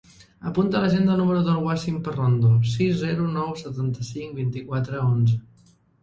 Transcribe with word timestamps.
Apunta 0.51 0.77
a 0.77 0.79
l'agenda 0.83 1.11
el 1.15 1.19
número 1.21 1.41
del 1.47 1.59
Wassim 1.65 1.99
Parrondo: 2.07 2.49
sis, 2.71 2.95
zero, 3.01 3.27
nou, 3.35 3.51
setanta-cinc, 3.59 4.33
vint-i-quatre, 4.39 5.03
onze. 5.11 5.37